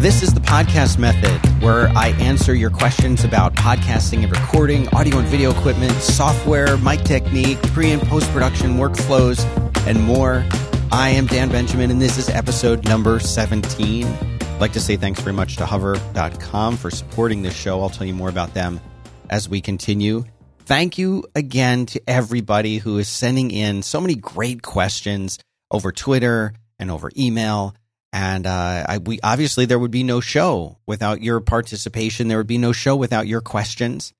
[0.00, 5.18] This is the podcast method where I answer your questions about podcasting and recording, audio
[5.18, 9.44] and video equipment, software, mic technique, pre and post production workflows,
[9.86, 10.42] and more.
[10.90, 14.06] I am Dan Benjamin, and this is episode number 17.
[14.06, 17.82] I'd like to say thanks very much to hover.com for supporting this show.
[17.82, 18.80] I'll tell you more about them
[19.28, 20.24] as we continue.
[20.60, 25.38] Thank you again to everybody who is sending in so many great questions
[25.70, 27.74] over Twitter and over email
[28.12, 32.28] and uh, I, we obviously there would be no show without your participation.
[32.28, 34.12] There would be no show without your questions.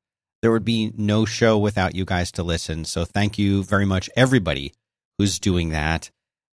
[0.42, 2.84] There would be no show without you guys to listen.
[2.84, 4.72] So thank you very much, everybody
[5.18, 6.10] who's doing that.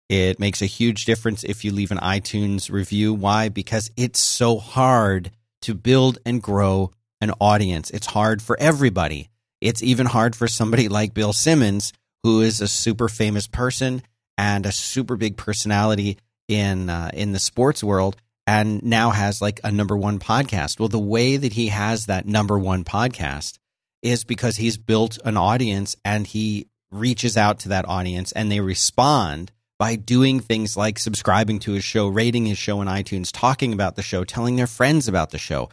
[0.09, 3.13] It makes a huge difference if you leave an iTunes review.
[3.13, 3.49] Why?
[3.49, 5.31] Because it's so hard
[5.61, 7.89] to build and grow an audience.
[7.91, 9.29] It's hard for everybody.
[9.61, 14.01] It's even hard for somebody like Bill Simmons, who is a super famous person
[14.37, 16.17] and a super big personality
[16.47, 18.15] in uh, in the sports world
[18.45, 20.79] and now has like a number one podcast.
[20.79, 23.59] Well, the way that he has that number one podcast
[24.01, 28.61] is because he's built an audience and he reaches out to that audience and they
[28.61, 33.73] respond by doing things like subscribing to his show, rating his show on iTunes, talking
[33.73, 35.69] about the show, telling their friends about the show.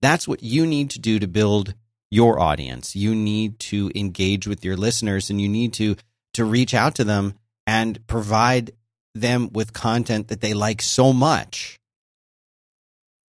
[0.00, 1.74] That's what you need to do to build
[2.10, 2.94] your audience.
[2.94, 5.96] You need to engage with your listeners and you need to
[6.34, 7.34] to reach out to them
[7.66, 8.70] and provide
[9.20, 11.78] them with content that they like so much,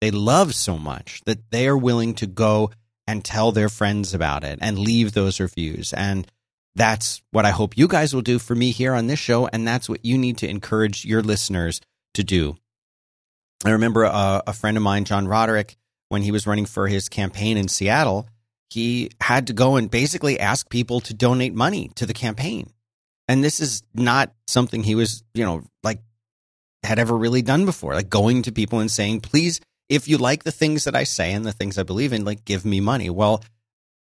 [0.02, 2.72] they love so much that they are willing to go
[3.08, 5.94] and tell their friends about it and leave those reviews.
[5.94, 6.30] And
[6.76, 9.48] that's what I hope you guys will do for me here on this show.
[9.48, 11.82] And that's what you need to encourage your listeners
[12.14, 12.58] to do.
[13.66, 15.78] I remember a, a friend of mine, John Roderick,
[16.10, 18.28] when he was running for his campaign in Seattle,
[18.70, 22.72] he had to go and basically ask people to donate money to the campaign.
[23.28, 26.02] And this is not something he was, you know, like
[26.84, 27.94] had ever really done before.
[27.94, 31.34] Like going to people and saying, please, if you like the things that I say
[31.34, 33.10] and the things I believe in, like give me money.
[33.10, 33.44] Well,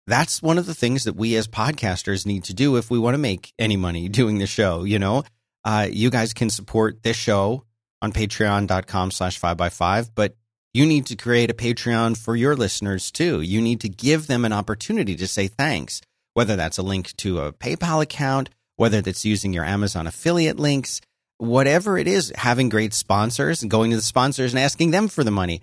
[0.07, 3.15] that's one of the things that we as podcasters need to do if we want
[3.15, 4.85] to make any money doing the show.
[4.85, 5.25] You know,
[5.65, 7.65] uh, you guys can support this show
[8.03, 10.35] on patreon.com slash five by five, but
[10.73, 13.41] you need to create a Patreon for your listeners too.
[13.41, 16.01] You need to give them an opportunity to say thanks,
[16.35, 21.03] whether that's a link to a PayPal account, whether that's using your Amazon affiliate links,
[21.37, 25.23] whatever it is, having great sponsors and going to the sponsors and asking them for
[25.23, 25.61] the money.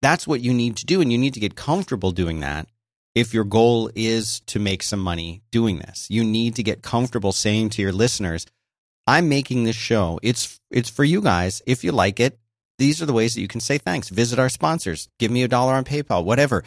[0.00, 1.00] That's what you need to do.
[1.00, 2.66] And you need to get comfortable doing that
[3.14, 6.08] if your goal is to make some money doing this.
[6.10, 8.44] You need to get comfortable saying to your listeners,
[9.06, 10.18] I'm making this show.
[10.20, 11.62] It's it's for you guys.
[11.64, 12.40] If you like it,
[12.76, 14.08] these are the ways that you can say thanks.
[14.08, 15.08] Visit our sponsors.
[15.20, 16.64] Give me a dollar on PayPal, whatever.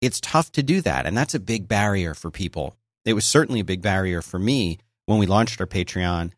[0.00, 2.76] It's tough to do that, and that's a big barrier for people.
[3.04, 4.78] It was certainly a big barrier for me
[5.12, 6.32] when we launched our Patreon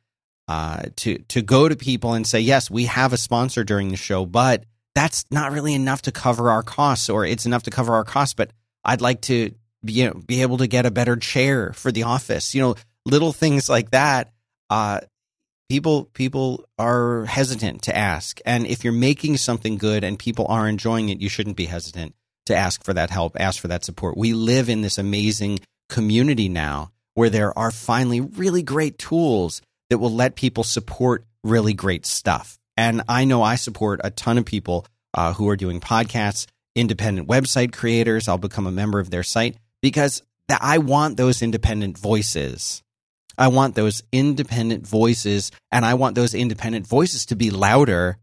[0.48, 3.96] uh, to to go to people and say, yes, we have a sponsor during the
[3.96, 4.64] show, but
[4.94, 8.34] that's not really enough to cover our costs, or it's enough to cover our costs,
[8.34, 8.52] but
[8.84, 9.52] I'd like to
[9.84, 12.54] be, you know, be able to get a better chair for the office.
[12.54, 12.74] You know,
[13.06, 14.32] little things like that.
[14.68, 15.00] Uh,
[15.68, 20.68] people people are hesitant to ask, and if you're making something good and people are
[20.68, 22.14] enjoying it, you shouldn't be hesitant
[22.46, 24.16] to ask for that help, ask for that support.
[24.16, 29.98] We live in this amazing community now where there are finally really great tools that
[29.98, 32.58] will let people support really great stuff.
[32.76, 37.28] And I know I support a ton of people uh, who are doing podcasts, independent
[37.28, 38.28] website creators.
[38.28, 42.82] I'll become a member of their site because th- I want those independent voices.
[43.36, 48.18] I want those independent voices, and I want those independent voices to be louder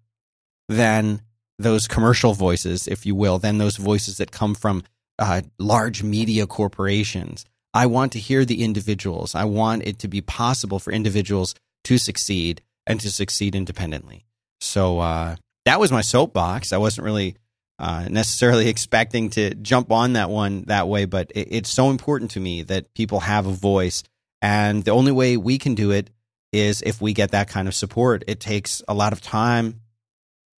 [0.69, 1.22] than
[1.59, 4.84] those commercial voices, if you will, than those voices that come from
[5.19, 7.46] uh, large media corporations.
[7.74, 9.36] I want to hear the individuals.
[9.36, 11.56] I want it to be possible for individuals
[11.86, 14.26] to succeed and to succeed independently.
[14.59, 16.74] So uh, that was my soapbox.
[16.74, 17.36] I wasn't really
[17.80, 22.31] uh, necessarily expecting to jump on that one that way, but it, it's so important
[22.31, 24.04] to me that people have a voice.
[24.42, 26.10] And the only way we can do it
[26.52, 28.24] is if we get that kind of support.
[28.28, 29.81] It takes a lot of time,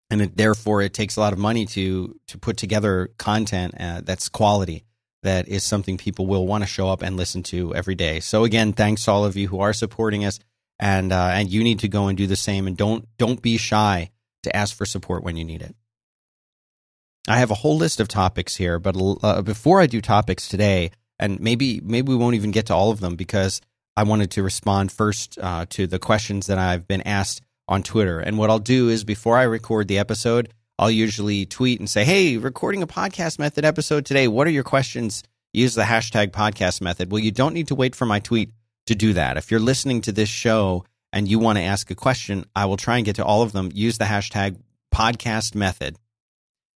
[0.09, 4.01] and it, therefore it takes a lot of money to to put together content uh,
[4.03, 4.85] that's quality
[5.23, 8.21] that is something people will want to show up and listen to every day.
[8.21, 10.39] So again, thanks all of you who are supporting us,
[10.79, 12.67] and uh, and you need to go and do the same.
[12.67, 14.11] And don't don't be shy
[14.43, 15.75] to ask for support when you need it.
[17.29, 20.91] I have a whole list of topics here, but uh, before I do topics today,
[21.19, 23.61] and maybe maybe we won't even get to all of them because
[23.97, 28.19] I wanted to respond first uh, to the questions that I've been asked on Twitter.
[28.19, 30.53] And what I'll do is before I record the episode,
[30.83, 34.27] I'll usually tweet and say, Hey, recording a podcast method episode today.
[34.27, 35.23] What are your questions?
[35.53, 37.13] Use the hashtag podcast method.
[37.13, 38.51] Well, you don't need to wait for my tweet
[38.87, 39.37] to do that.
[39.37, 42.77] If you're listening to this show and you want to ask a question, I will
[42.77, 43.71] try and get to all of them.
[43.73, 44.57] Use the hashtag
[44.93, 45.99] podcast method.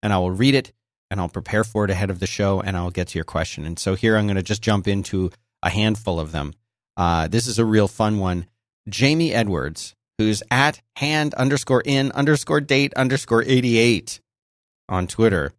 [0.03, 0.75] and I will read it
[1.11, 3.65] and I'll prepare for it ahead of the show and I'll get to your question.
[3.65, 5.31] And so here I'm going to just jump into
[5.63, 6.53] a handful of them.
[6.95, 8.45] Uh, this is a real fun one.
[8.87, 14.21] Jamie Edwards, who's at hand underscore in underscore date underscore 88
[14.89, 15.53] on Twitter.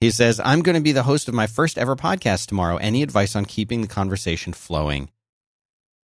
[0.00, 2.76] He says, I'm going to be the host of my first ever podcast tomorrow.
[2.76, 5.10] Any advice on keeping the conversation flowing?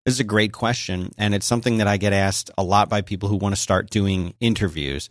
[0.05, 1.13] This is a great question.
[1.17, 3.89] And it's something that I get asked a lot by people who want to start
[3.89, 5.09] doing interviews.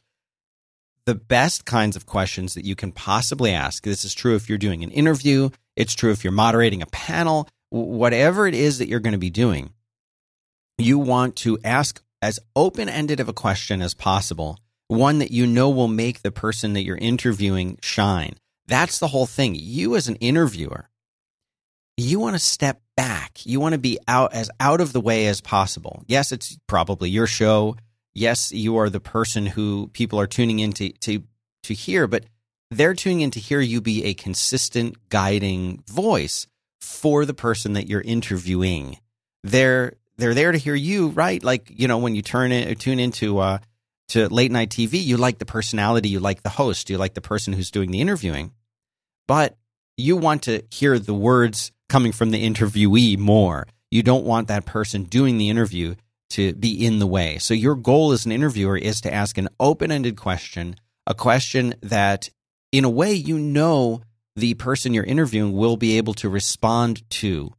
[1.06, 4.58] The best kinds of questions that you can possibly ask, this is true if you're
[4.58, 9.00] doing an interview, it's true if you're moderating a panel, whatever it is that you're
[9.00, 9.72] going to be doing,
[10.78, 15.46] you want to ask as open ended of a question as possible, one that you
[15.46, 18.34] know will make the person that you're interviewing shine.
[18.66, 19.54] That's the whole thing.
[19.54, 20.88] You, as an interviewer,
[21.98, 23.44] you want to step back.
[23.44, 26.02] You want to be out as out of the way as possible.
[26.06, 27.76] Yes, it's probably your show.
[28.14, 31.24] Yes, you are the person who people are tuning in to, to,
[31.64, 32.24] to hear, but
[32.70, 36.46] they're tuning in to hear you be a consistent guiding voice
[36.80, 38.98] for the person that you're interviewing.
[39.42, 41.42] They're they're there to hear you, right?
[41.42, 43.58] Like you know when you turn in, tune into uh,
[44.08, 47.20] to late night TV, you like the personality, you like the host, you like the
[47.20, 48.52] person who's doing the interviewing,
[49.26, 49.56] but
[49.96, 53.66] you want to hear the words coming from the interviewee more.
[53.90, 55.94] You don't want that person doing the interview
[56.30, 57.38] to be in the way.
[57.38, 60.76] So your goal as an interviewer is to ask an open-ended question,
[61.06, 62.28] a question that
[62.72, 64.02] in a way you know
[64.34, 67.52] the person you're interviewing will be able to respond to.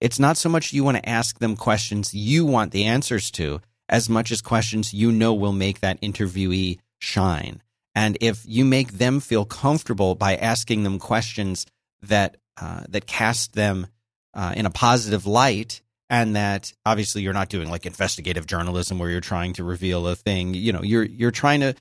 [0.00, 3.60] It's not so much you want to ask them questions you want the answers to,
[3.88, 7.62] as much as questions you know will make that interviewee shine.
[7.94, 11.66] And if you make them feel comfortable by asking them questions
[12.02, 13.86] that uh, that cast them
[14.34, 19.10] uh, in a positive light, and that obviously you're not doing like investigative journalism where
[19.10, 20.54] you're trying to reveal a thing.
[20.54, 21.74] You know, you're you're trying to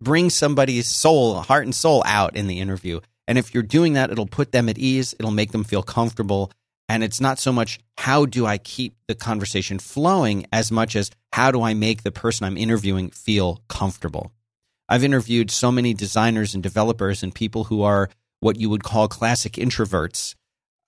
[0.00, 3.00] bring somebody's soul, heart and soul out in the interview.
[3.26, 5.14] And if you're doing that, it'll put them at ease.
[5.18, 6.52] It'll make them feel comfortable.
[6.88, 11.10] And it's not so much how do I keep the conversation flowing as much as
[11.32, 14.32] how do I make the person I'm interviewing feel comfortable.
[14.88, 18.10] I've interviewed so many designers and developers and people who are
[18.40, 20.34] what you would call classic introverts.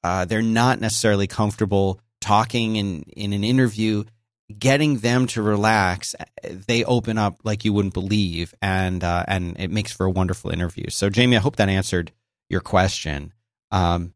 [0.04, 4.04] Uh, they're not necessarily comfortable talking in, in an interview.
[4.56, 6.14] Getting them to relax,
[6.44, 10.52] they open up like you wouldn't believe, and uh, and it makes for a wonderful
[10.52, 10.88] interview.
[10.88, 12.12] So, Jamie, I hope that answered
[12.48, 13.32] your question.
[13.72, 14.14] Um,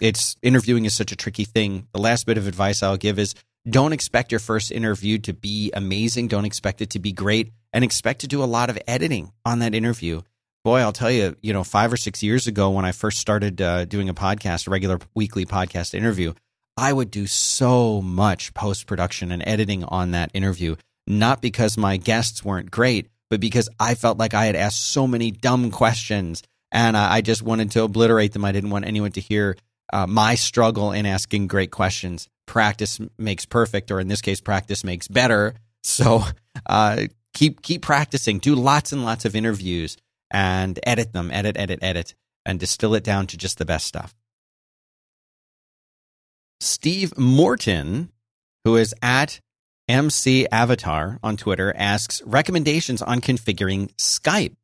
[0.00, 1.86] it's interviewing is such a tricky thing.
[1.92, 3.34] The last bit of advice I'll give is
[3.68, 6.28] don't expect your first interview to be amazing.
[6.28, 9.60] Don't expect it to be great and expect to do a lot of editing on
[9.60, 10.22] that interview.
[10.64, 13.60] Boy, I'll tell you, you know, five or six years ago when I first started
[13.60, 16.32] uh, doing a podcast, a regular weekly podcast interview,
[16.76, 20.76] I would do so much post production and editing on that interview,
[21.06, 25.06] not because my guests weren't great, but because I felt like I had asked so
[25.06, 26.42] many dumb questions
[26.72, 28.44] and I just wanted to obliterate them.
[28.44, 29.56] I didn't want anyone to hear
[29.92, 32.28] uh, my struggle in asking great questions.
[32.46, 35.54] Practice makes perfect, or in this case, practice makes better.
[35.82, 36.22] So
[36.66, 37.02] uh,
[37.34, 38.38] keep keep practicing.
[38.38, 39.96] Do lots and lots of interviews
[40.30, 42.14] and edit them, edit, edit, edit,
[42.46, 44.14] and distill it down to just the best stuff.
[46.60, 48.10] Steve Morton,
[48.64, 49.40] who is at
[49.88, 54.56] MC Avatar on Twitter, asks recommendations on configuring Skype.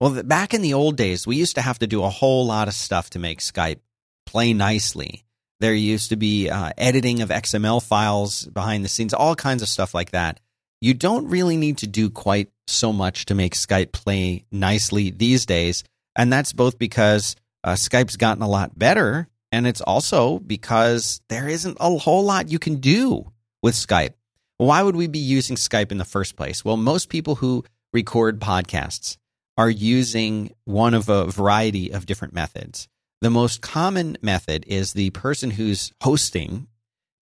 [0.00, 2.68] Well, back in the old days, we used to have to do a whole lot
[2.68, 3.80] of stuff to make Skype
[4.24, 5.24] play nicely.
[5.60, 9.68] There used to be uh, editing of XML files behind the scenes, all kinds of
[9.68, 10.40] stuff like that.
[10.80, 15.44] You don't really need to do quite so much to make Skype play nicely these
[15.44, 15.84] days.
[16.16, 21.46] And that's both because uh, Skype's gotten a lot better, and it's also because there
[21.46, 23.30] isn't a whole lot you can do
[23.62, 24.14] with Skype.
[24.56, 26.64] Why would we be using Skype in the first place?
[26.64, 29.18] Well, most people who record podcasts
[29.60, 32.88] are using one of a variety of different methods.
[33.20, 36.66] The most common method is the person who's hosting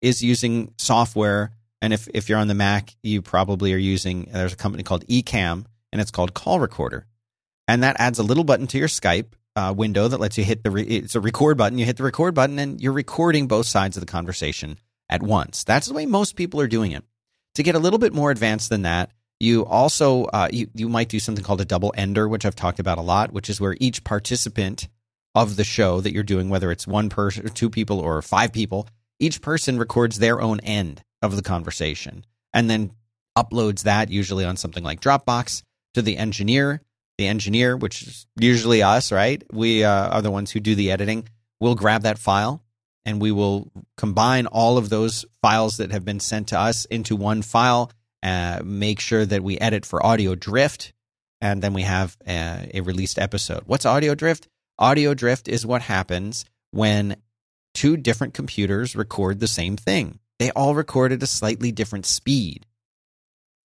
[0.01, 1.51] is using software.
[1.81, 5.05] And if, if you're on the Mac, you probably are using, there's a company called
[5.07, 7.07] Ecamm and it's called Call Recorder.
[7.67, 10.63] And that adds a little button to your Skype uh, window that lets you hit
[10.63, 11.77] the, re- it's a record button.
[11.77, 14.79] You hit the record button and you're recording both sides of the conversation
[15.09, 15.65] at once.
[15.65, 17.03] That's the way most people are doing it.
[17.55, 21.09] To get a little bit more advanced than that, you also uh, you you might
[21.09, 23.75] do something called a double ender, which I've talked about a lot, which is where
[23.79, 24.87] each participant
[25.35, 28.87] of the show that you're doing, whether it's one person, two people, or five people,
[29.19, 32.91] each person records their own end of the conversation and then
[33.37, 36.81] uploads that usually on something like Dropbox to the engineer.
[37.17, 39.43] The engineer, which is usually us, right?
[39.51, 41.27] We uh, are the ones who do the editing.
[41.59, 42.63] We'll grab that file
[43.05, 47.17] and we will combine all of those files that have been sent to us into
[47.17, 47.91] one file
[48.23, 50.93] uh, make sure that we edit for audio drift
[51.41, 53.63] and then we have a, a released episode.
[53.65, 54.47] What's audio drift?
[54.77, 57.17] Audio drift is what happens when
[57.73, 60.19] two different computers record the same thing.
[60.37, 62.65] They all record at a slightly different speed.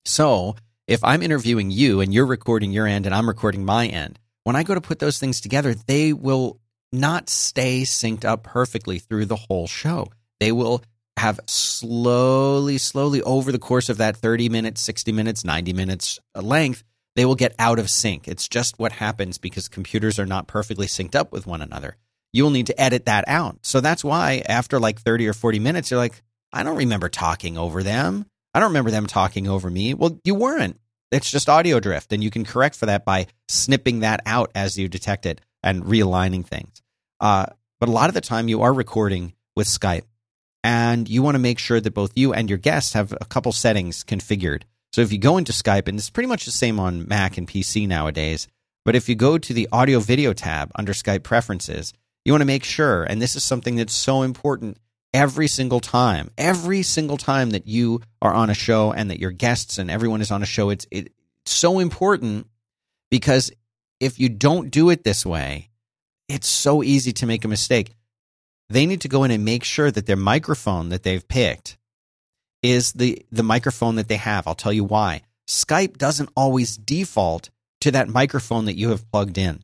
[0.04, 0.56] So
[0.86, 4.56] if I'm interviewing you and you're recording your end and I'm recording my end, when
[4.56, 6.60] I go to put those things together, they will
[6.92, 10.08] not stay synced up perfectly through the whole show.
[10.40, 10.82] They will
[11.24, 16.84] have slowly, slowly over the course of that 30 minutes, 60 minutes, 90 minutes length,
[17.16, 18.28] they will get out of sync.
[18.28, 21.96] It's just what happens because computers are not perfectly synced up with one another.
[22.32, 23.58] You'll need to edit that out.
[23.62, 27.56] So that's why after like 30 or 40 minutes, you're like, I don't remember talking
[27.56, 28.26] over them.
[28.52, 29.94] I don't remember them talking over me.
[29.94, 30.78] Well, you weren't.
[31.10, 34.76] It's just audio drift, and you can correct for that by snipping that out as
[34.76, 36.82] you detect it and realigning things.
[37.20, 37.46] Uh,
[37.80, 40.02] but a lot of the time, you are recording with Skype,
[40.64, 43.52] and you want to make sure that both you and your guests have a couple
[43.52, 44.62] settings configured.
[44.94, 47.46] So if you go into Skype, and it's pretty much the same on Mac and
[47.46, 48.48] PC nowadays,
[48.84, 51.92] but if you go to the audio video tab under Skype preferences,
[52.24, 54.78] you want to make sure, and this is something that's so important
[55.12, 59.30] every single time, every single time that you are on a show and that your
[59.32, 61.10] guests and everyone is on a show, it's, it's
[61.44, 62.46] so important
[63.10, 63.52] because
[64.00, 65.68] if you don't do it this way,
[66.28, 67.94] it's so easy to make a mistake.
[68.70, 71.76] They need to go in and make sure that their microphone that they've picked
[72.62, 74.46] is the, the microphone that they have.
[74.46, 75.22] I'll tell you why.
[75.46, 77.50] Skype doesn't always default
[77.82, 79.62] to that microphone that you have plugged in.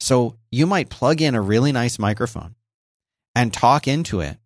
[0.00, 2.54] So you might plug in a really nice microphone
[3.34, 4.36] and talk into it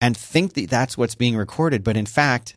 [0.00, 1.82] and think that that's what's being recorded.
[1.82, 2.56] But in fact,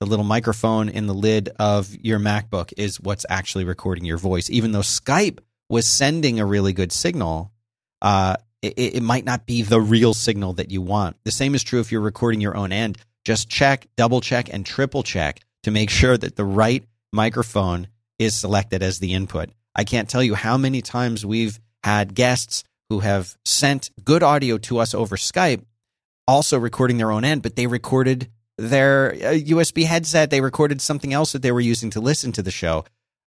[0.00, 4.48] the little microphone in the lid of your MacBook is what's actually recording your voice.
[4.48, 7.52] Even though Skype was sending a really good signal,
[8.00, 11.16] uh, it, it might not be the real signal that you want.
[11.24, 12.98] The same is true if you're recording your own end.
[13.24, 17.88] Just check, double check, and triple check to make sure that the right microphone
[18.18, 19.50] is selected as the input.
[19.74, 24.58] I can't tell you how many times we've had guests who have sent good audio
[24.58, 25.64] to us over Skype,
[26.26, 30.30] also recording their own end, but they recorded their USB uh, headset.
[30.30, 32.84] They recorded something else that they were using to listen to the show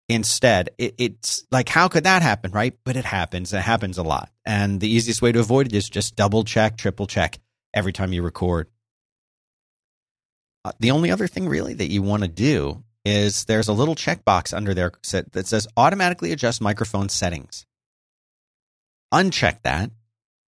[0.08, 0.70] instead.
[0.78, 2.78] It, it's like, how could that happen, right?
[2.84, 3.54] But it happens.
[3.54, 4.30] It happens a lot.
[4.46, 7.40] And the easiest way to avoid it is just double check, triple check
[7.74, 8.68] every time you record.
[10.64, 13.96] Uh, the only other thing really that you want to do is there's a little
[13.96, 14.92] checkbox under there
[15.32, 17.66] that says automatically adjust microphone settings.
[19.14, 19.92] Uncheck that.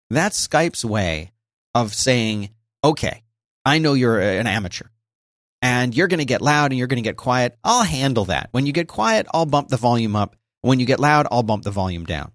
[0.09, 1.33] That's Skype's way
[1.75, 2.49] of saying,
[2.83, 3.23] okay,
[3.65, 4.87] I know you're an amateur
[5.61, 7.57] and you're going to get loud and you're going to get quiet.
[7.63, 8.49] I'll handle that.
[8.51, 10.35] When you get quiet, I'll bump the volume up.
[10.61, 12.31] When you get loud, I'll bump the volume down.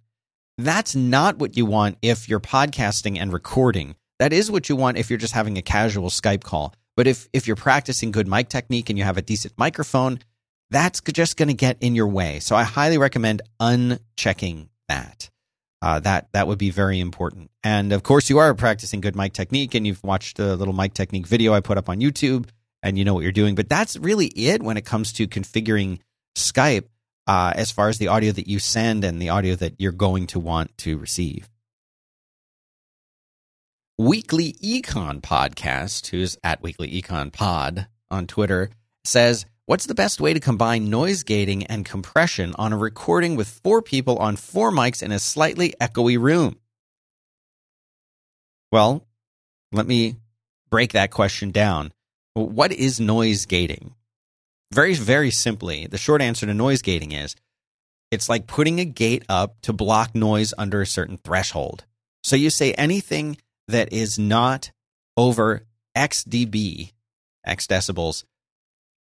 [0.58, 3.96] That's not what you want if you're podcasting and recording.
[4.18, 6.74] That is what you want if you're just having a casual Skype call.
[6.96, 10.18] But if if you're practicing good mic technique and you have a decent microphone,
[10.70, 12.38] that's just going to get in your way.
[12.40, 15.30] So I highly recommend unchecking that.
[15.80, 17.50] Uh, that that would be very important.
[17.64, 20.94] And of course, you are practicing good mic technique, and you've watched the little mic
[20.94, 22.48] technique video I put up on YouTube,
[22.82, 23.54] and you know what you're doing.
[23.54, 26.00] But that's really it when it comes to configuring
[26.36, 26.84] Skype,
[27.26, 30.26] uh, as far as the audio that you send and the audio that you're going
[30.28, 31.48] to want to receive.
[33.98, 38.70] Weekly Econ Podcast, who's at Weekly Econ Pod on Twitter,
[39.04, 43.48] says, What's the best way to combine noise gating and compression on a recording with
[43.48, 46.58] four people on four mics in a slightly echoey room?
[48.72, 49.06] Well,
[49.70, 50.16] let me
[50.68, 51.92] break that question down.
[52.34, 53.94] What is noise gating?
[54.72, 57.36] Very, very simply, the short answer to noise gating is
[58.10, 61.84] it's like putting a gate up to block noise under a certain threshold.
[62.22, 63.36] So you say anything
[63.68, 64.70] that is not
[65.16, 65.62] over
[65.94, 66.92] X dB,
[67.44, 68.24] X decibels,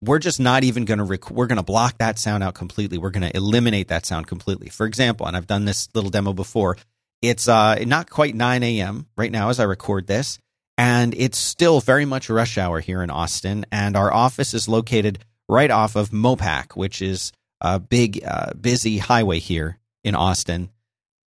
[0.01, 2.97] we're just not even going to rec- we're going to block that sound out completely.
[2.97, 4.69] We're going to eliminate that sound completely.
[4.69, 6.77] For example, and I've done this little demo before.
[7.21, 9.07] It's uh, not quite 9 a.m.
[9.17, 10.39] right now as I record this,
[10.79, 13.65] and it's still very much rush hour here in Austin.
[13.69, 15.19] And our office is located
[15.49, 20.69] right off of Mopac, which is a big, uh, busy highway here in Austin.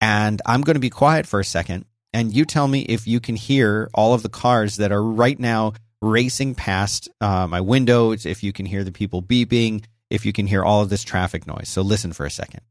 [0.01, 3.19] And I'm going to be quiet for a second and you tell me if you
[3.19, 8.25] can hear all of the cars that are right now racing past uh, my windows,
[8.25, 11.47] if you can hear the people beeping, if you can hear all of this traffic
[11.47, 11.69] noise.
[11.69, 12.61] So listen for a second.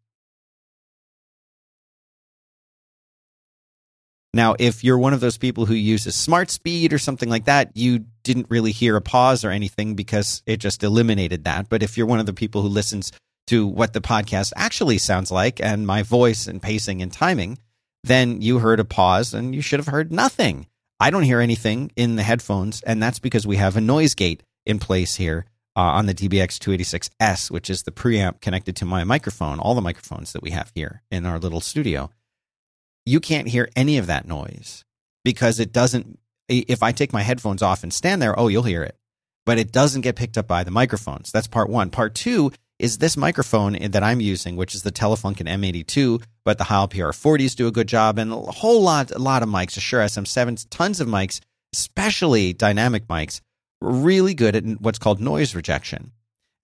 [4.34, 7.70] Now, if you're one of those people who uses smart speed or something like that,
[7.74, 11.68] you didn't really hear a pause or anything because it just eliminated that.
[11.68, 13.12] But if you're one of the people who listens
[13.48, 17.58] to what the podcast actually sounds like and my voice and pacing and timing,
[18.04, 20.66] then you heard a pause and you should have heard nothing.
[20.98, 24.42] I don't hear anything in the headphones, and that's because we have a noise gate
[24.64, 25.46] in place here
[25.76, 29.80] uh, on the DBX 286S, which is the preamp connected to my microphone, all the
[29.80, 32.10] microphones that we have here in our little studio,
[33.04, 34.84] you can't hear any of that noise
[35.24, 36.18] because it doesn't.
[36.48, 38.96] If I take my headphones off and stand there, oh, you'll hear it,
[39.46, 41.32] but it doesn't get picked up by the microphones.
[41.32, 41.90] That's part one.
[41.90, 46.64] Part two is this microphone that I'm using, which is the Telefunken M82, but the
[46.64, 49.80] Heil PR40s do a good job, and a whole lot, a lot of mics, a
[49.80, 51.40] Shure SM7s, tons of mics,
[51.72, 53.40] especially dynamic mics,
[53.80, 56.10] really good at what's called noise rejection.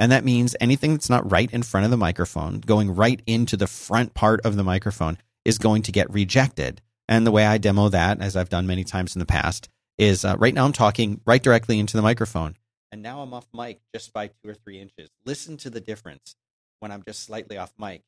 [0.01, 3.57] And that means anything that's not right in front of the microphone, going right into
[3.57, 5.19] the front part of the microphone,
[5.49, 6.83] is going to get rejected.
[7.09, 10.25] And the way I demo that, as I've done many times in the past, is
[10.25, 12.55] uh, right now I'm talking right directly into the microphone.
[12.93, 15.09] And now I'm off mic just by two or three inches.
[15.25, 16.37] Listen to the difference
[16.81, 18.03] when I'm just slightly off mic.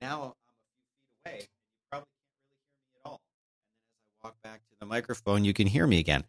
[0.00, 1.38] Now I'm a few feet away.
[1.40, 1.46] You
[1.90, 3.20] probably can't really hear me at all.
[3.20, 6.24] And then as I walk back to the microphone, you can hear me again.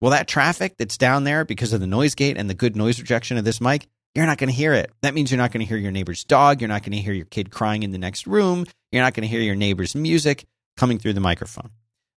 [0.00, 3.00] Well, that traffic that's down there because of the noise gate and the good noise
[3.00, 4.92] rejection of this mic, you're not going to hear it.
[5.02, 6.60] That means you're not going to hear your neighbor's dog.
[6.60, 8.66] You're not going to hear your kid crying in the next room.
[8.92, 10.44] You're not going to hear your neighbor's music
[10.76, 11.70] coming through the microphone.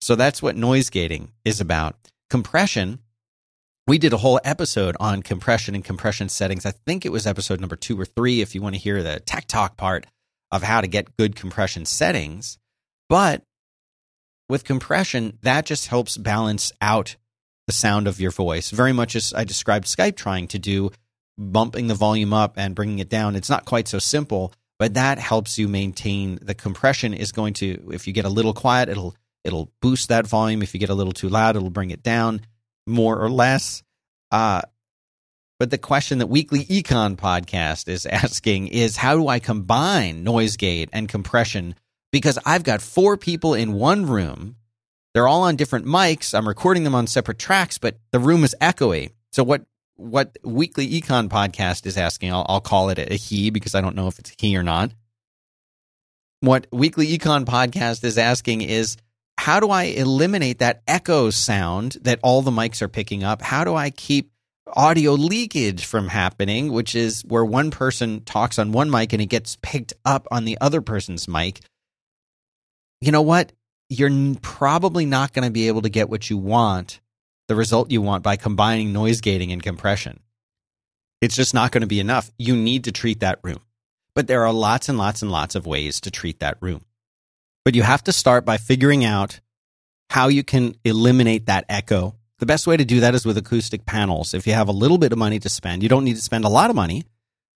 [0.01, 1.95] So that's what noise gating is about.
[2.29, 2.99] Compression,
[3.87, 6.65] we did a whole episode on compression and compression settings.
[6.65, 9.19] I think it was episode number two or three if you want to hear the
[9.21, 10.05] tech talk part
[10.51, 12.57] of how to get good compression settings.
[13.09, 13.43] But
[14.49, 17.15] with compression, that just helps balance out
[17.67, 20.91] the sound of your voice, very much as I described Skype trying to do,
[21.37, 23.35] bumping the volume up and bringing it down.
[23.35, 27.89] It's not quite so simple, but that helps you maintain the compression is going to
[27.91, 30.61] if you get a little quiet, it'll it'll boost that volume.
[30.61, 32.41] If you get a little too loud, it'll bring it down
[32.87, 33.83] more or less.
[34.31, 34.61] Uh,
[35.59, 40.57] but the question that Weekly Econ podcast is asking is how do I combine noise
[40.57, 41.75] gate and compression?
[42.11, 44.55] Because I've got four people in one room
[45.15, 46.37] they're all on different mics.
[46.37, 49.11] I'm recording them on separate tracks, but the room is echoey.
[49.31, 49.63] So what
[49.95, 53.95] what Weekly Econ podcast is asking, I'll, I'll call it a he because I don't
[53.95, 54.91] know if it's he or not.
[56.41, 58.97] What Weekly Econ podcast is asking is
[59.37, 63.41] how do I eliminate that echo sound that all the mics are picking up?
[63.41, 64.31] How do I keep
[64.67, 69.27] audio leakage from happening, which is where one person talks on one mic and it
[69.27, 71.61] gets picked up on the other person's mic?
[73.01, 73.51] You know what?
[73.89, 76.99] you're probably not going to be able to get what you want,
[77.47, 80.19] the result you want, by combining noise gating and compression.
[81.21, 82.31] It's just not going to be enough.
[82.37, 83.59] You need to treat that room.
[84.13, 86.85] But there are lots and lots and lots of ways to treat that room.
[87.63, 89.39] But you have to start by figuring out
[90.09, 92.15] how you can eliminate that echo.
[92.39, 94.33] The best way to do that is with acoustic panels.
[94.33, 96.45] If you have a little bit of money to spend, you don't need to spend
[96.45, 97.03] a lot of money.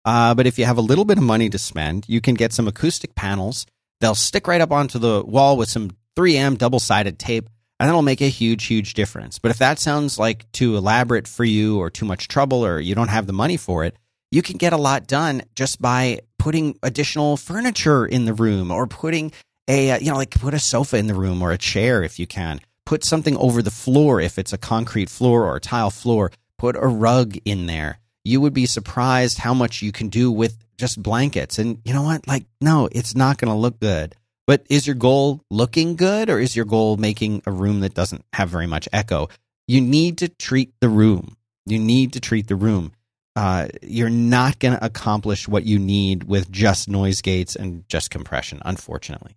[0.06, 2.54] Uh, but if you have a little bit of money to spend, you can get
[2.54, 3.66] some acoustic panels.
[4.02, 7.50] They'll stick right up onto the wall with some 3M double sided tape,
[7.80, 9.40] and that'll make a huge, huge difference.
[9.40, 12.94] But if that sounds like too elaborate for you or too much trouble or you
[12.94, 13.96] don't have the money for it,
[14.32, 18.86] you can get a lot done just by putting additional furniture in the room or
[18.86, 19.32] putting
[19.68, 22.20] a, uh, you know, like put a sofa in the room or a chair if
[22.20, 22.60] you can.
[22.86, 26.32] Put something over the floor if it's a concrete floor or a tile floor.
[26.58, 28.00] Put a rug in there.
[28.26, 31.60] You would be surprised how much you can do with just blankets.
[31.60, 32.28] And you know what?
[32.28, 34.16] Like, no, it's not going to look good.
[34.50, 38.26] But is your goal looking good or is your goal making a room that doesn't
[38.34, 39.30] have very much echo?
[39.68, 41.38] You need to treat the room.
[41.68, 42.94] You need to treat the room.
[43.36, 48.10] Uh, you're not going to accomplish what you need with just noise gates and just
[48.10, 49.36] compression, unfortunately.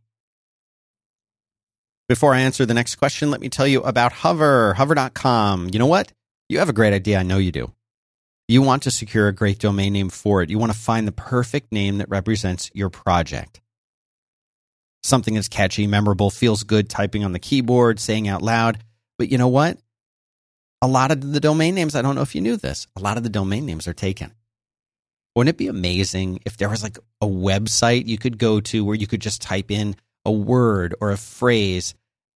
[2.09, 5.69] Before I answer the next question, let me tell you about Hover, hover.com.
[5.75, 6.11] You know what?
[6.49, 7.19] You have a great idea.
[7.19, 7.71] I know you do.
[8.49, 10.49] You want to secure a great domain name for it.
[10.49, 13.62] You want to find the perfect name that represents your project
[15.03, 18.79] something that's catchy, memorable, feels good typing on the keyboard, saying out loud.
[19.19, 19.79] But you know what?
[20.81, 23.17] A lot of the domain names, I don't know if you knew this, a lot
[23.17, 24.33] of the domain names are taken.
[25.35, 28.97] Wouldn't it be amazing if there was like a website you could go to where
[28.97, 31.95] you could just type in a word or a phrase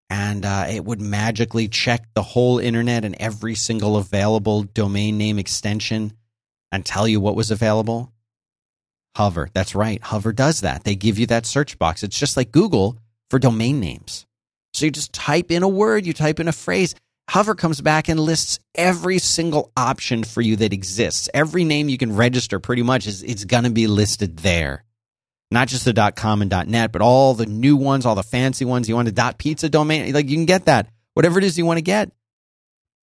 [0.08, 5.38] and uh, it would magically check the whole internet and every single available domain name
[5.38, 6.12] extension
[6.70, 8.12] and tell you what was available?
[9.16, 9.48] Hover.
[9.54, 10.02] That's right.
[10.02, 10.84] Hover does that.
[10.84, 12.02] They give you that search box.
[12.02, 12.98] It's just like Google
[13.30, 14.26] for domain names.
[14.74, 16.94] So you just type in a word, you type in a phrase.
[17.30, 21.30] Hover comes back and lists every single option for you that exists.
[21.32, 24.84] Every name you can register pretty much is it's going to be listed there.
[25.50, 28.86] Not just the .com and .net, but all the new ones, all the fancy ones.
[28.86, 30.90] You want a .pizza domain, like you can get that.
[31.14, 32.12] Whatever it is you want to get.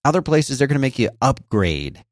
[0.06, 2.04] Other places they're going to make you upgrade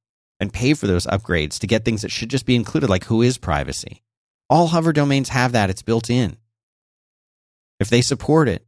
[0.41, 3.39] and pay for those upgrades to get things that should just be included, like WHOIS
[3.39, 4.01] privacy.
[4.49, 6.35] All hover domains have that, it's built in.
[7.79, 8.65] If they support it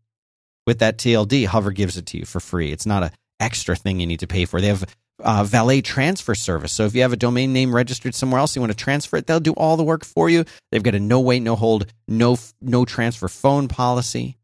[0.66, 2.72] with that TLD, Hover gives it to you for free.
[2.72, 4.62] It's not an extra thing you need to pay for.
[4.62, 4.86] They have
[5.20, 6.72] uh, valet transfer service.
[6.72, 9.28] So if you have a domain name registered somewhere else, you want to transfer it,
[9.28, 10.46] they'll do all the work for you.
[10.72, 14.38] They've got a no wait, no hold, no no transfer phone policy,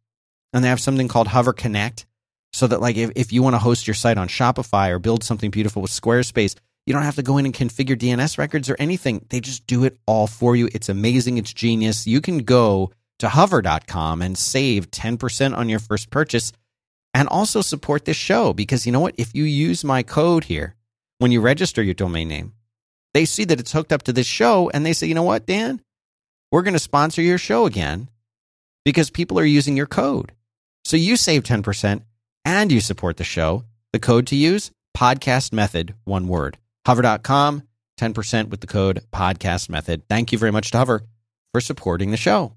[0.54, 2.06] and they have something called Hover Connect,
[2.54, 5.24] so that like if, if you want to host your site on Shopify or build
[5.24, 6.56] something beautiful with Squarespace,
[6.89, 9.23] you don't have to go in and configure DNS records or anything.
[9.30, 10.69] They just do it all for you.
[10.73, 11.38] It's amazing.
[11.38, 12.08] It's genius.
[12.08, 16.52] You can go to hover.com and save 10% on your first purchase
[17.13, 19.13] and also support this show because you know what?
[19.19, 20.73] If you use my code here
[21.19, 22.54] when you register your domain name,
[23.13, 25.45] they see that it's hooked up to this show and they say, you know what,
[25.45, 25.82] Dan?
[26.52, 28.10] We're going to sponsor your show again
[28.84, 30.32] because people are using your code.
[30.86, 32.02] So you save 10%
[32.45, 33.63] and you support the show.
[33.93, 36.58] The code to use podcast method, one word.
[36.86, 37.63] Hover.com,
[38.00, 40.04] 10% with the code podcast method.
[40.10, 41.04] Thank you very much to Hover
[41.52, 42.54] for supporting the show.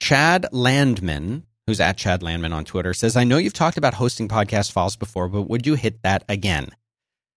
[0.00, 4.26] Chad Landman who's at Chad Landman on Twitter, says, I know you've talked about hosting
[4.26, 6.70] podcast files before, but would you hit that again?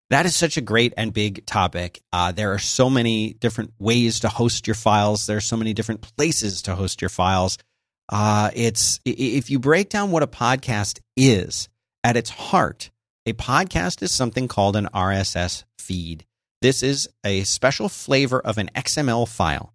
[0.10, 2.02] That is such a great and big topic.
[2.14, 5.26] Uh, there are so many different ways to host your files.
[5.26, 7.58] There are so many different places to host your files.
[8.08, 11.68] Uh, it's if you break down what a podcast is
[12.06, 12.90] at its heart,
[13.26, 16.26] a podcast is something called an RSS feed.
[16.62, 19.74] This is a special flavor of an XML file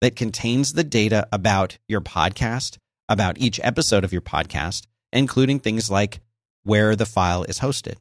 [0.00, 5.88] that contains the data about your podcast, about each episode of your podcast, including things
[5.90, 6.20] like
[6.64, 7.96] where the file is hosted.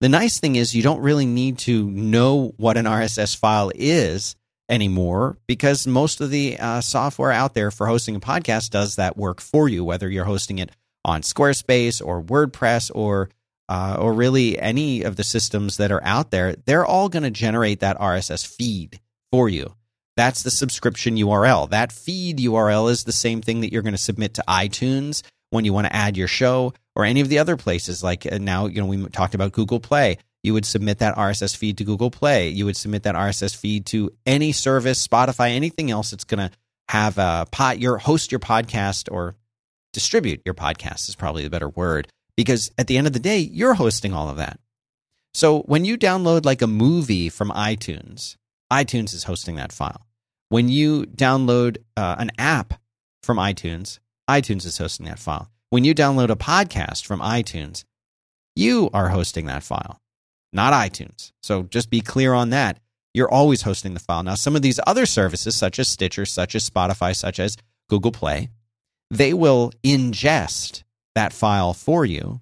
[0.00, 4.36] The nice thing is you don't really need to know what an RSS file is
[4.68, 9.16] anymore because most of the uh, software out there for hosting a podcast does that
[9.16, 10.70] work for you, whether you're hosting it
[11.04, 13.28] on Squarespace or WordPress or
[13.72, 16.54] uh, or really any of the systems that are out there.
[16.66, 19.74] They're all going to generate that RSS feed for you.
[20.14, 21.70] That's the subscription URL.
[21.70, 25.64] That feed URL is the same thing that you're going to submit to iTunes when
[25.64, 28.04] you want to add your show or any of the other places.
[28.04, 30.18] Like uh, now, you know, we talked about Google Play.
[30.42, 32.50] You would submit that RSS feed to Google Play.
[32.50, 36.54] You would submit that RSS feed to any service, Spotify, anything else that's going to
[36.90, 39.34] have a pot your host your podcast or
[39.94, 42.06] distribute your podcast is probably the better word
[42.42, 44.58] because at the end of the day, you're hosting all of that.
[45.34, 48.36] So when you download like a movie from iTunes,
[48.70, 50.06] iTunes is hosting that file.
[50.48, 52.74] When you download uh, an app
[53.22, 55.50] from iTunes, iTunes is hosting that file.
[55.70, 57.84] When you download a podcast from iTunes,
[58.54, 60.00] you are hosting that file,
[60.52, 61.32] not iTunes.
[61.42, 62.78] So just be clear on that.
[63.14, 64.22] You're always hosting the file.
[64.22, 67.56] Now, some of these other services, such as Stitcher, such as Spotify, such as
[67.88, 68.48] Google Play,
[69.10, 70.82] they will ingest
[71.14, 72.40] that file for you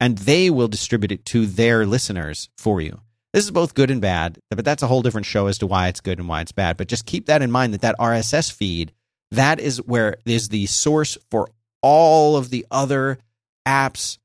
[0.00, 3.00] and they will distribute it to their listeners for you.
[3.32, 5.88] This is both good and bad, but that's a whole different show as to why
[5.88, 6.76] it's good and why it's bad.
[6.76, 8.92] But just keep that in mind that that RSS feed,
[9.32, 11.48] that is where is the source for
[11.82, 13.18] all of the other
[13.66, 14.18] apps,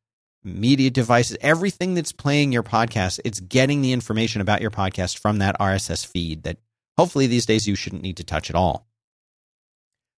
[0.43, 3.19] media devices, everything that's playing your podcast.
[3.25, 6.57] It's getting the information about your podcast from that RSS feed that
[6.97, 8.87] hopefully these days you shouldn't need to touch at all.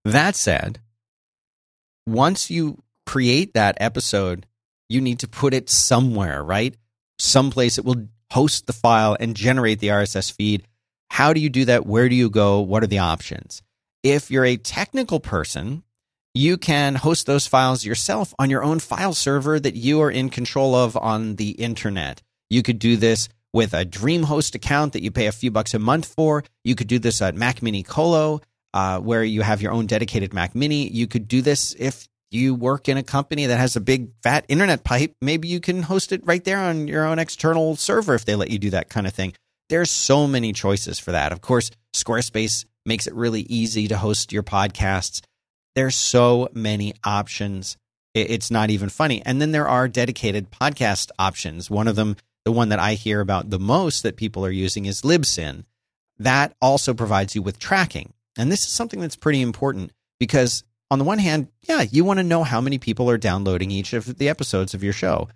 [0.03, 0.79] That said,
[2.05, 4.45] once you create that episode,
[4.89, 6.75] you need to put it somewhere, right?
[7.19, 10.63] Someplace it will host the file and generate the RSS feed.
[11.09, 11.85] How do you do that?
[11.85, 12.59] Where do you go?
[12.59, 13.61] What are the options?
[14.03, 15.83] If you're a technical person,
[16.33, 20.29] you can host those files yourself on your own file server that you are in
[20.29, 22.21] control of on the internet.
[22.49, 25.79] You could do this with a DreamHost account that you pay a few bucks a
[25.79, 26.43] month for.
[26.65, 28.41] You could do this at Mac Mini Colo,
[28.73, 30.89] uh, where you have your own dedicated Mac Mini.
[30.89, 34.45] You could do this if you work in a company that has a big fat
[34.47, 38.25] internet pipe, maybe you can host it right there on your own external server if
[38.25, 39.33] they let you do that kind of thing.
[39.69, 41.31] There's so many choices for that.
[41.31, 45.21] Of course, Squarespace makes it really easy to host your podcasts.
[45.75, 47.77] There's so many options.
[48.13, 49.21] It's not even funny.
[49.25, 51.69] And then there are dedicated podcast options.
[51.69, 54.85] One of them, the one that I hear about the most that people are using
[54.85, 55.65] is Libsyn.
[56.19, 58.13] That also provides you with tracking.
[58.37, 60.63] And this is something that's pretty important because
[60.95, 63.91] on the one hand, yeah, you want to know how many people are downloading each
[63.91, 65.27] of the episodes of your show.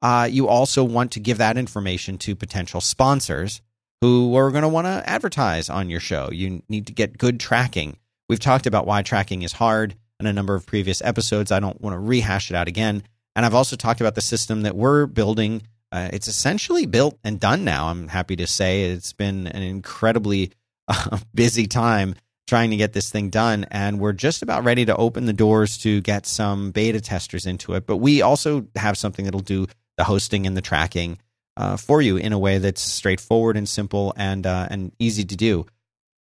[0.00, 3.60] Uh, you also want to give that information to potential sponsors
[4.00, 6.30] who are going to want to advertise on your show.
[6.30, 7.96] You need to get good tracking.
[8.28, 11.50] We've talked about why tracking is hard in a number of previous episodes.
[11.50, 13.02] I don't want to rehash it out again.
[13.34, 15.62] And I've also talked about the system that we're building.
[15.90, 17.88] Uh, it's essentially built and done now.
[17.88, 20.52] I'm happy to say it's been an incredibly
[20.86, 22.14] uh, busy time
[22.48, 23.66] trying to get this thing done.
[23.70, 27.74] And we're just about ready to open the doors to get some beta testers into
[27.74, 27.86] it.
[27.86, 31.18] But we also have something that'll do the hosting and the tracking
[31.56, 35.36] uh, for you in a way that's straightforward and simple and uh, and easy to
[35.36, 35.66] do.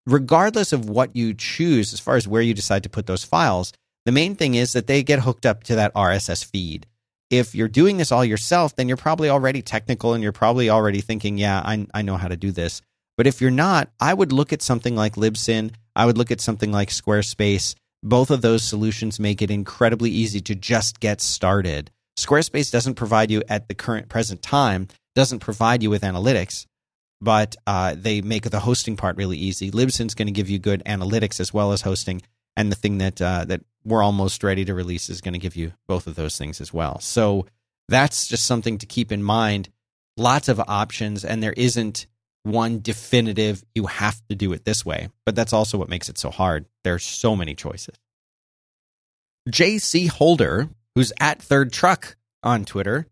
[0.06, 3.72] Regardless of what you choose, as far as where you decide to put those files,
[4.04, 6.86] the main thing is that they get hooked up to that RSS feed.
[7.30, 11.00] if you're doing this all yourself, then you're probably already technical and you're probably already
[11.00, 12.82] thinking, yeah, I, I know how to do this.
[13.16, 15.72] But if you're not, I would look at something like Libsyn.
[15.96, 17.74] I would look at something like Squarespace.
[18.02, 21.90] Both of those solutions make it incredibly easy to just get started.
[22.18, 26.66] Squarespace doesn't provide you at the current present time, doesn't provide you with analytics,
[27.20, 29.70] but uh, they make the hosting part really easy.
[29.70, 32.22] Libsyn's going to give you good analytics as well as hosting,
[32.56, 35.56] and the thing that uh, that we're almost ready to release is going to give
[35.56, 37.00] you both of those things as well.
[37.00, 37.46] So
[37.88, 39.70] that's just something to keep in mind.
[40.16, 42.06] Lots of options, and there isn't
[42.44, 45.08] one definitive, you have to do it this way.
[45.26, 46.66] But that's also what makes it so hard.
[46.84, 47.96] There's so many choices.
[49.50, 53.06] JC Holder, who's at Third Truck on Twitter,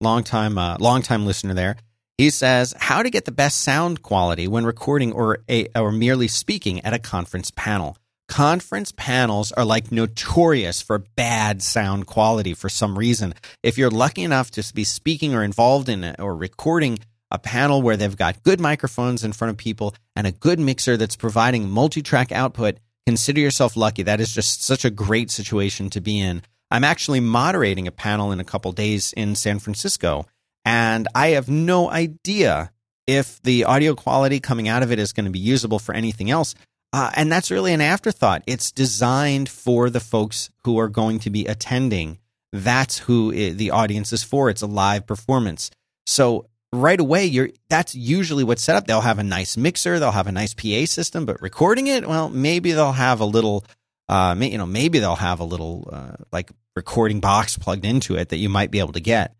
[0.00, 1.76] longtime, uh, long time listener there.
[2.18, 6.28] He says how to get the best sound quality when recording or a, or merely
[6.28, 7.96] speaking at a conference panel.
[8.28, 13.34] Conference panels are like notorious for bad sound quality for some reason.
[13.62, 17.82] If you're lucky enough to be speaking or involved in it or recording a panel
[17.82, 21.68] where they've got good microphones in front of people and a good mixer that's providing
[21.68, 24.02] multi-track output, consider yourself lucky.
[24.02, 26.42] That is just such a great situation to be in.
[26.70, 30.26] I'm actually moderating a panel in a couple days in San Francisco,
[30.64, 32.72] and I have no idea
[33.06, 36.30] if the audio quality coming out of it is going to be usable for anything
[36.30, 36.54] else.
[36.92, 38.42] Uh, and that's really an afterthought.
[38.46, 42.18] It's designed for the folks who are going to be attending.
[42.52, 44.48] That's who it, the audience is for.
[44.48, 45.70] It's a live performance.
[46.06, 48.86] So right away, you're that's usually what's set up.
[48.86, 52.28] They'll have a nice mixer, they'll have a nice PA system, but recording it, well,
[52.28, 53.64] maybe they'll have a little,
[54.08, 58.30] uh, you know, maybe they'll have a little uh, like recording box plugged into it
[58.30, 59.34] that you might be able to get.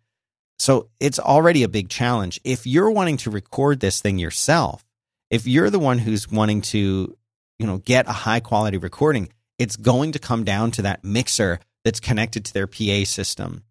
[0.58, 2.40] So it's already a big challenge.
[2.44, 4.84] If you're wanting to record this thing yourself,
[5.30, 7.16] if you're the one who's wanting to,
[7.58, 11.60] you know, get a high quality recording, it's going to come down to that mixer
[11.84, 13.64] that's connected to their PA system.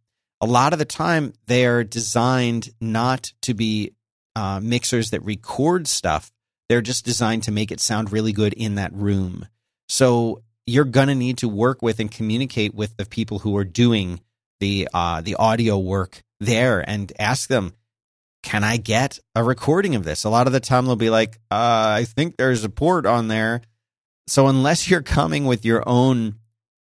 [0.43, 3.93] A lot of the time, they are designed not to be
[4.35, 6.33] uh, mixers that record stuff.
[6.67, 9.47] They're just designed to make it sound really good in that room.
[9.87, 14.19] So you're to need to work with and communicate with the people who are doing
[14.59, 17.71] the uh, the audio work there and ask them,
[18.41, 20.25] can I get a recording of this?
[20.25, 23.29] A lot of the time they'll be like, uh, I think there's a port on
[23.29, 23.61] there.
[24.27, 26.35] So unless you're coming with your own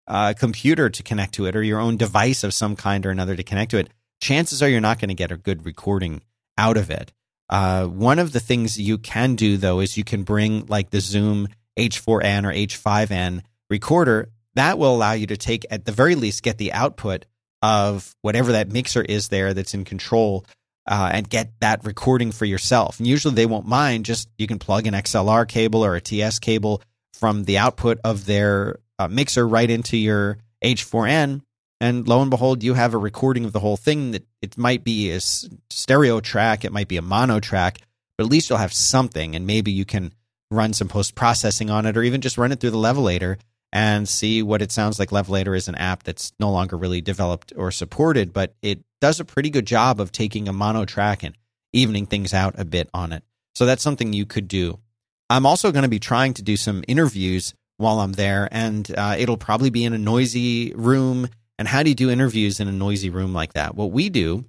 [0.06, 3.36] uh, computer to connect to it or your own device of some kind or another
[3.36, 3.88] to connect to it,
[4.20, 6.22] chances are you're not going to get a good recording
[6.58, 7.12] out of it.
[7.48, 11.00] Uh, one of the things you can do though is you can bring like the
[11.00, 16.42] Zoom H4n or H5n recorder, that will allow you to take, at the very least,
[16.42, 17.26] get the output
[17.62, 20.44] of whatever that mixer is there that's in control
[20.86, 22.98] uh, and get that recording for yourself.
[22.98, 26.38] And usually they won't mind, just you can plug an XLR cable or a TS
[26.38, 26.82] cable
[27.14, 31.42] from the output of their uh, mixer right into your H4n.
[31.80, 34.84] And lo and behold, you have a recording of the whole thing that it might
[34.84, 37.78] be a stereo track, it might be a mono track,
[38.16, 39.34] but at least you'll have something.
[39.34, 40.12] And maybe you can
[40.50, 43.38] run some post processing on it or even just run it through the levelator
[43.72, 45.10] and see what it sounds like.
[45.10, 49.24] Levelator is an app that's no longer really developed or supported, but it does a
[49.24, 51.36] pretty good job of taking a mono track and
[51.72, 53.24] evening things out a bit on it.
[53.54, 54.78] So that's something you could do.
[55.30, 59.16] I'm also going to be trying to do some interviews while I'm there, and uh,
[59.18, 61.28] it'll probably be in a noisy room.
[61.58, 63.74] And how do you do interviews in a noisy room like that?
[63.74, 64.46] What we do,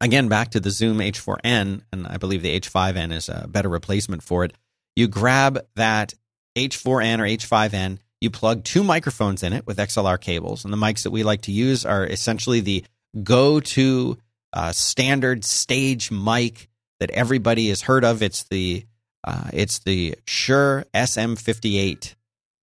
[0.00, 4.22] again, back to the Zoom H4n, and I believe the H5n is a better replacement
[4.22, 4.52] for it.
[4.96, 6.14] You grab that
[6.56, 10.64] H4n or H5n, you plug two microphones in it with XLR cables.
[10.64, 12.84] And the mics that we like to use are essentially the
[13.22, 14.18] go to
[14.52, 16.68] uh, standard stage mic
[17.00, 18.22] that everybody has heard of.
[18.22, 18.86] It's the
[19.24, 22.14] uh, it's the Shure SM58.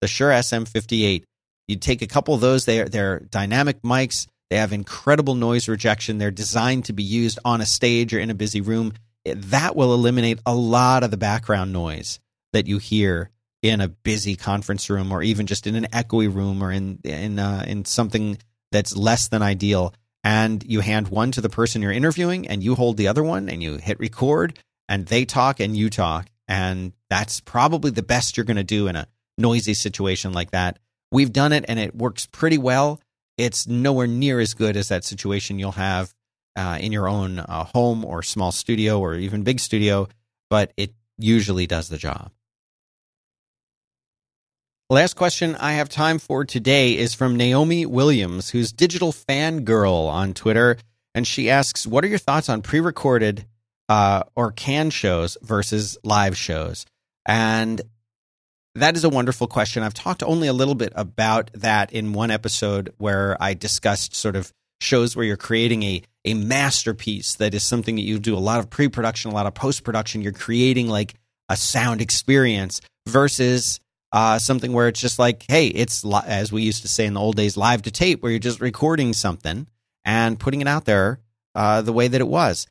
[0.01, 1.23] The Shure SM58.
[1.67, 2.65] You take a couple of those.
[2.65, 4.27] They're they're dynamic mics.
[4.49, 6.17] They have incredible noise rejection.
[6.17, 8.93] They're designed to be used on a stage or in a busy room.
[9.25, 12.19] That will eliminate a lot of the background noise
[12.53, 13.29] that you hear
[13.61, 17.39] in a busy conference room or even just in an echoey room or in in
[17.39, 18.37] uh, in something
[18.71, 19.93] that's less than ideal
[20.23, 23.49] and you hand one to the person you're interviewing and you hold the other one
[23.49, 24.57] and you hit record
[24.89, 28.87] and they talk and you talk and that's probably the best you're going to do
[28.87, 30.77] in a noisy situation like that.
[31.11, 32.99] We've done it and it works pretty well.
[33.37, 36.13] It's nowhere near as good as that situation you'll have
[36.57, 40.09] uh, in your own uh, home or small studio or even big studio
[40.51, 42.29] but it usually does the job.
[44.89, 50.33] Last question I have time for today is from Naomi Williams, who's digital fangirl on
[50.33, 50.77] Twitter.
[51.15, 53.45] And she asks, What are your thoughts on pre recorded
[53.89, 56.85] uh, or canned shows versus live shows?
[57.25, 57.81] And
[58.75, 59.83] that is a wonderful question.
[59.83, 64.35] I've talked only a little bit about that in one episode where I discussed sort
[64.35, 68.39] of shows where you're creating a a masterpiece that is something that you do a
[68.39, 70.21] lot of pre-production, a lot of post-production.
[70.21, 71.15] You're creating like
[71.49, 73.79] a sound experience versus
[74.11, 77.13] uh, something where it's just like, hey, it's li- as we used to say in
[77.15, 79.67] the old days, live to tape, where you're just recording something
[80.05, 81.19] and putting it out there
[81.55, 82.67] uh, the way that it was.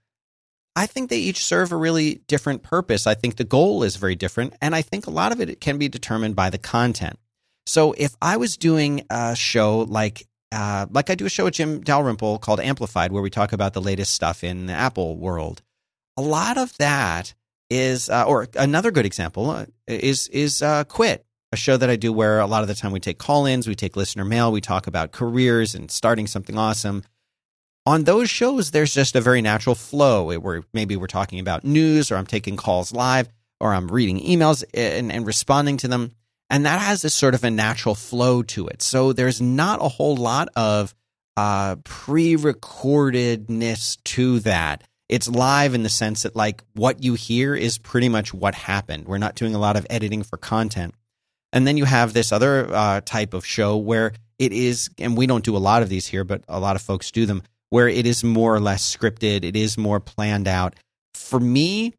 [0.76, 3.06] I think they each serve a really different purpose.
[3.06, 5.78] I think the goal is very different, and I think a lot of it can
[5.78, 7.18] be determined by the content.
[7.66, 11.54] So if I was doing a show like uh, like I do a show with
[11.54, 15.62] Jim Dalrymple called Amplified, where we talk about the latest stuff in the Apple world,
[16.16, 17.34] a lot of that
[17.68, 21.96] is, uh, or another good example uh, is is uh, Quit, a show that I
[21.96, 24.60] do where a lot of the time we take call-ins, we take listener mail, we
[24.60, 27.04] talk about careers and starting something awesome.
[27.90, 32.10] On those shows, there's just a very natural flow where maybe we're talking about news,
[32.10, 36.12] or I'm taking calls live, or I'm reading emails and, and responding to them
[36.50, 38.82] and that has this sort of a natural flow to it.
[38.82, 40.92] So there's not a whole lot of
[41.36, 44.82] uh, pre-recordedness to that.
[45.08, 49.06] It's live in the sense that like what you hear is pretty much what happened.
[49.06, 50.94] We're not doing a lot of editing for content.
[51.52, 55.26] And then you have this other uh, type of show where it is, and we
[55.26, 57.88] don't do a lot of these here, but a lot of folks do them, where
[57.88, 59.44] it is more or less scripted.
[59.44, 60.74] It is more planned out.
[61.14, 61.94] For me,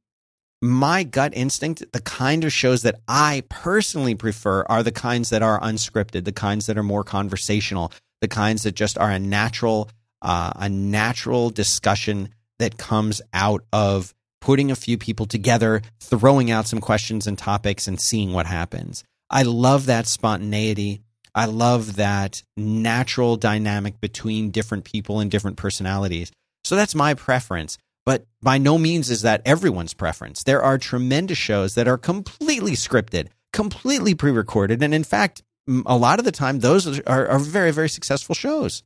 [0.62, 5.42] my gut instinct, the kind of shows that I personally prefer are the kinds that
[5.42, 9.90] are unscripted, the kinds that are more conversational, the kinds that just are a natural,
[10.22, 12.30] uh, a natural discussion
[12.60, 17.88] that comes out of putting a few people together, throwing out some questions and topics,
[17.88, 19.04] and seeing what happens.
[19.30, 21.02] I love that spontaneity.
[21.34, 26.32] I love that natural dynamic between different people and different personalities.
[26.64, 27.78] So that's my preference.
[28.06, 30.44] But by no means is that everyone's preference.
[30.44, 34.82] There are tremendous shows that are completely scripted, completely pre recorded.
[34.82, 35.44] And in fact,
[35.86, 38.84] a lot of the time, those are, are very, very successful shows.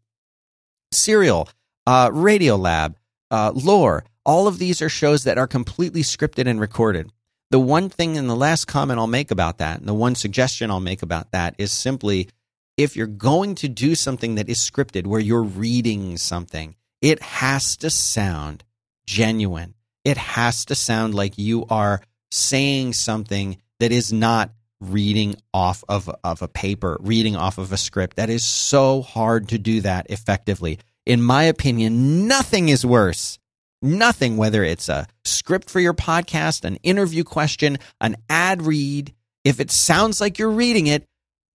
[0.92, 1.50] Serial,
[1.88, 2.96] uh, Radiolab,
[3.32, 7.12] uh, Lore, all of these are shows that are completely scripted and recorded.
[7.52, 10.72] The one thing and the last comment I'll make about that, and the one suggestion
[10.72, 12.30] I'll make about that is simply
[12.78, 17.78] if you're going to do something that is scripted where you're reading something, it has
[17.78, 18.64] to sound
[19.06, 19.76] genuine.
[20.04, 26.10] It has to sound like you are saying something that is not reading off of,
[26.24, 28.18] of a paper, reading off of a script.
[28.18, 30.80] That is so hard to do that effectively.
[31.06, 33.40] In my opinion, nothing is worse.
[33.86, 39.60] Nothing, whether it's a script for your podcast, an interview question, an ad read, if
[39.60, 41.06] it sounds like you're reading it,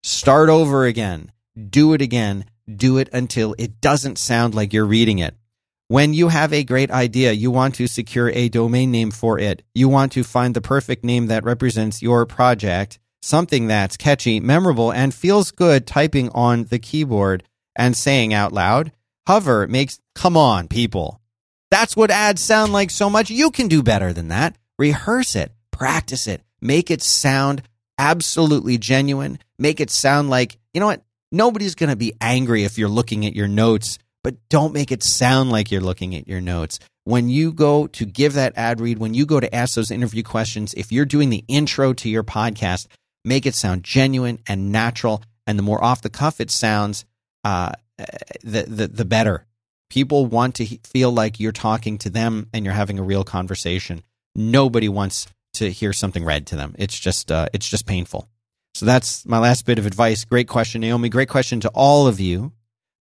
[0.05, 1.33] start over again.
[1.69, 2.45] Do it again.
[2.73, 5.35] Do it until it doesn't sound like you're reading it.
[5.89, 9.65] When you have a great idea, you want to secure a domain name for it.
[9.75, 14.93] You want to find the perfect name that represents your project, something that's catchy, memorable,
[14.93, 17.43] and feels good typing on the keyboard
[17.75, 18.93] and saying out loud.
[19.27, 21.20] Hover makes, come on, people.
[21.71, 23.31] That's what ads sound like so much.
[23.31, 24.57] You can do better than that.
[24.79, 27.63] Rehearse it, practice it, make it sound
[27.99, 29.39] absolutely genuine.
[29.59, 31.03] Make it sound like, you know what?
[31.31, 35.03] Nobody's going to be angry if you're looking at your notes but don't make it
[35.03, 36.79] sound like you're looking at your notes.
[37.05, 40.23] When you go to give that ad read, when you go to ask those interview
[40.23, 42.87] questions, if you're doing the intro to your podcast,
[43.25, 45.23] make it sound genuine and natural.
[45.47, 47.05] And the more off the cuff it sounds,
[47.45, 47.73] uh,
[48.43, 49.47] the, the, the better.
[49.91, 54.03] People want to feel like you're talking to them and you're having a real conversation.
[54.35, 56.75] Nobody wants to hear something read to them.
[56.79, 58.29] It's just, uh, it's just painful.
[58.75, 60.25] So that's my last bit of advice.
[60.25, 61.09] Great question, Naomi.
[61.09, 62.53] Great question to all of you.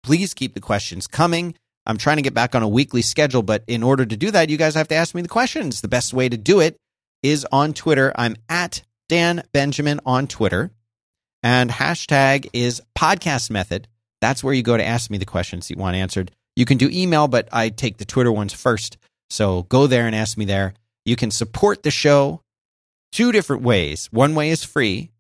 [0.03, 1.55] Please keep the questions coming.
[1.85, 4.49] I'm trying to get back on a weekly schedule, but in order to do that,
[4.49, 5.81] you guys have to ask me the questions.
[5.81, 6.77] The best way to do it
[7.23, 8.13] is on Twitter.
[8.17, 10.71] I'm at Dan Benjamin on Twitter,
[11.43, 13.89] and hashtag is podcast method.
[14.21, 16.31] That's where you go to ask me the questions you want answered.
[16.59, 18.99] You can do email, but I take the Twitter ones first.
[19.31, 20.75] So go there and ask me there.
[21.05, 22.41] You can support the show
[23.13, 24.09] two different ways.
[24.11, 25.13] One way is free,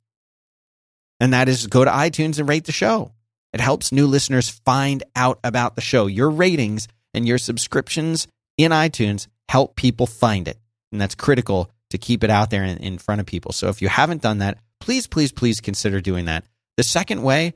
[1.20, 3.12] and that is go to iTunes and rate the show.
[3.52, 6.08] It helps new listeners find out about the show.
[6.08, 8.26] Your ratings and your subscriptions
[8.56, 10.58] in iTunes help people find it.
[10.90, 13.52] And that's critical to keep it out there in, in front of people.
[13.52, 16.44] So if you haven't done that, please, please, please consider doing that.
[16.76, 17.54] The second way,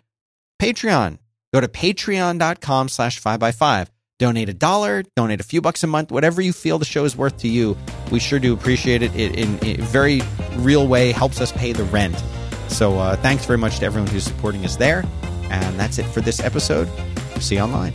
[0.60, 1.18] Patreon.
[1.52, 3.88] Go to patreon.com slash 5x5.
[4.18, 7.16] Donate a dollar, donate a few bucks a month, whatever you feel the show is
[7.16, 7.76] worth to you.
[8.12, 9.14] We sure do appreciate it.
[9.16, 10.22] It, in, a very
[10.56, 12.22] real way, helps us pay the rent.
[12.68, 15.04] So uh, thanks very much to everyone who's supporting us there.
[15.50, 16.88] And that's it for this episode.
[17.40, 17.92] See you online.